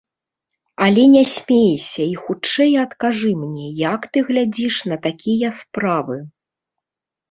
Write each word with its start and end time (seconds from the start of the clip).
Але 0.85 1.03
не 1.15 1.21
смейся 1.33 2.03
і 2.15 2.17
хутчэй 2.23 2.71
адкажы 2.85 3.31
мне, 3.45 3.67
як 3.93 4.11
ты 4.13 4.17
глядзіш 4.33 4.85
на 4.93 5.03
такія 5.09 5.57
справы. 5.65 6.23